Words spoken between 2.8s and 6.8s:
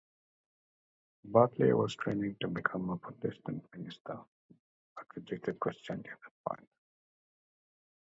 a Protestant minister, but rejected Christianity at that point.